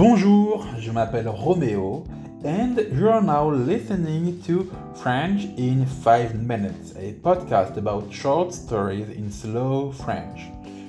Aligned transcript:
Bonjour, 0.00 0.64
je 0.78 0.90
m'appelle 0.90 1.28
Romeo 1.28 2.04
and 2.42 2.80
you 2.90 3.10
are 3.10 3.20
now 3.20 3.50
listening 3.50 4.40
to 4.40 4.72
French 4.94 5.44
in 5.58 5.84
5 5.84 6.36
Minutes, 6.36 6.94
a 6.96 7.12
podcast 7.22 7.76
about 7.76 8.10
short 8.10 8.54
stories 8.54 9.10
in 9.10 9.30
slow 9.30 9.92
French. 9.92 10.40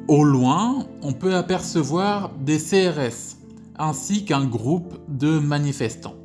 Au 0.07 0.23
loin, 0.23 0.87
on 1.03 1.13
peut 1.13 1.35
apercevoir 1.35 2.31
des 2.43 2.57
CRS 2.57 3.37
ainsi 3.77 4.25
qu'un 4.25 4.45
groupe 4.45 4.95
de 5.09 5.37
manifestants. 5.37 6.17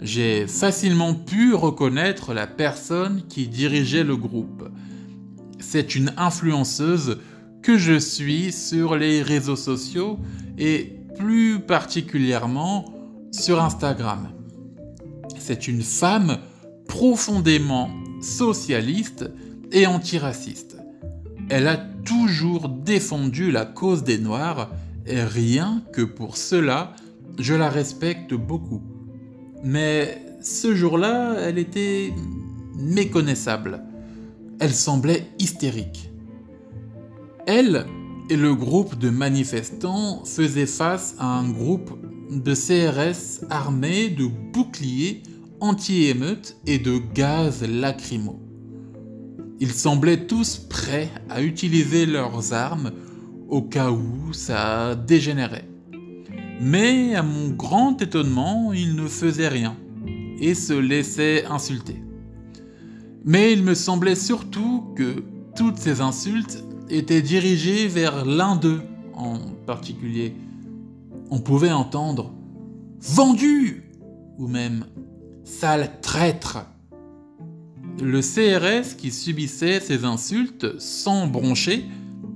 J'ai 0.00 0.48
facilement 0.48 1.14
pu 1.14 1.54
reconnaître 1.54 2.34
la 2.34 2.48
personne 2.48 3.22
qui 3.28 3.46
dirigeait 3.46 4.02
le 4.02 4.16
groupe. 4.16 4.68
C'est 5.60 5.94
une 5.94 6.12
influenceuse 6.16 7.18
que 7.62 7.78
je 7.78 8.00
suis 8.00 8.50
sur 8.50 8.96
les 8.96 9.22
réseaux 9.22 9.54
sociaux 9.54 10.18
et 10.58 11.05
plus 11.16 11.60
particulièrement 11.60 12.84
sur 13.32 13.62
Instagram. 13.62 14.28
C'est 15.38 15.68
une 15.68 15.82
femme 15.82 16.38
profondément 16.86 17.90
socialiste 18.20 19.30
et 19.72 19.86
antiraciste. 19.86 20.76
Elle 21.48 21.68
a 21.68 21.76
toujours 21.76 22.68
défendu 22.68 23.50
la 23.50 23.64
cause 23.64 24.04
des 24.04 24.18
Noirs 24.18 24.70
et 25.06 25.22
rien 25.22 25.82
que 25.92 26.02
pour 26.02 26.36
cela, 26.36 26.92
je 27.38 27.54
la 27.54 27.68
respecte 27.68 28.34
beaucoup. 28.34 28.82
Mais 29.62 30.22
ce 30.42 30.74
jour-là, 30.74 31.34
elle 31.40 31.58
était 31.58 32.12
méconnaissable. 32.76 33.82
Elle 34.58 34.74
semblait 34.74 35.28
hystérique. 35.38 36.10
Elle 37.46 37.86
et 38.28 38.36
le 38.36 38.54
groupe 38.54 38.98
de 38.98 39.10
manifestants 39.10 40.24
faisait 40.24 40.66
face 40.66 41.14
à 41.18 41.26
un 41.26 41.48
groupe 41.48 41.98
de 42.30 42.54
CRS 42.54 43.44
armés 43.50 44.08
de 44.08 44.26
boucliers 44.26 45.22
anti-émeutes 45.60 46.56
et 46.66 46.78
de 46.78 46.98
gaz 47.14 47.62
lacrymo. 47.62 48.40
Ils 49.60 49.72
semblaient 49.72 50.26
tous 50.26 50.56
prêts 50.56 51.10
à 51.30 51.40
utiliser 51.40 52.04
leurs 52.04 52.52
armes 52.52 52.90
au 53.48 53.62
cas 53.62 53.90
où 53.90 54.32
ça 54.32 54.96
dégénérait. 54.96 55.68
Mais 56.60 57.14
à 57.14 57.22
mon 57.22 57.50
grand 57.50 58.00
étonnement, 58.02 58.72
ils 58.72 58.94
ne 58.94 59.06
faisaient 59.06 59.48
rien 59.48 59.76
et 60.40 60.54
se 60.54 60.72
laissaient 60.72 61.44
insulter. 61.46 62.02
Mais 63.24 63.52
il 63.52 63.62
me 63.62 63.74
semblait 63.74 64.14
surtout 64.14 64.84
que 64.96 65.22
toutes 65.56 65.78
ces 65.78 66.00
insultes 66.00 66.62
était 66.90 67.22
dirigé 67.22 67.88
vers 67.88 68.24
l'un 68.24 68.56
d'eux 68.56 68.82
en 69.14 69.38
particulier. 69.66 70.34
On 71.30 71.40
pouvait 71.40 71.72
entendre 71.72 72.32
Vendu 73.00 73.84
ou 74.38 74.48
même 74.48 74.84
Sale 75.44 76.00
traître. 76.00 76.66
Le 78.00 78.20
CRS 78.20 78.96
qui 78.96 79.10
subissait 79.10 79.80
ces 79.80 80.04
insultes 80.04 80.78
sans 80.78 81.26
broncher 81.26 81.84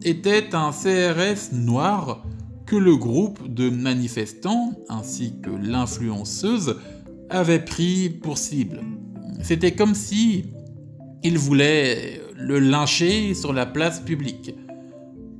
était 0.03 0.55
un 0.55 0.71
CRS 0.71 1.53
noir 1.53 2.25
que 2.67 2.77
le 2.77 2.97
groupe 2.97 3.53
de 3.53 3.69
manifestants 3.69 4.73
ainsi 4.89 5.35
que 5.43 5.51
l'influenceuse 5.51 6.77
avaient 7.29 7.65
pris 7.65 8.09
pour 8.09 8.39
cible. 8.39 8.81
C'était 9.43 9.75
comme 9.75 9.95
si 9.95 10.47
ils 11.23 11.39
voulaient 11.39 12.21
le 12.35 12.59
lyncher 12.59 13.35
sur 13.35 13.53
la 13.53 13.67
place 13.67 14.01
publique. 14.01 14.55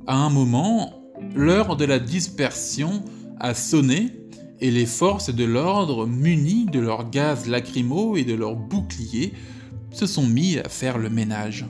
À 0.07 0.15
un 0.15 0.29
moment, 0.29 0.93
l'heure 1.35 1.75
de 1.75 1.85
la 1.85 1.99
dispersion 1.99 3.03
a 3.39 3.53
sonné 3.53 4.09
et 4.59 4.69
les 4.69 4.85
forces 4.85 5.33
de 5.33 5.43
l'ordre, 5.43 6.05
munies 6.05 6.67
de 6.67 6.79
leurs 6.79 7.09
gaz 7.09 7.47
lacrymaux 7.47 8.15
et 8.15 8.23
de 8.23 8.35
leurs 8.35 8.55
boucliers, 8.55 9.33
se 9.91 10.05
sont 10.05 10.25
mis 10.25 10.57
à 10.59 10.69
faire 10.69 10.97
le 10.97 11.09
ménage. 11.09 11.65